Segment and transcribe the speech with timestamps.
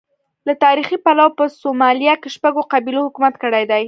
[0.47, 3.79] له تاریخي پلوه په سومالیا کې شپږو قبیلو حکومت کړی دی.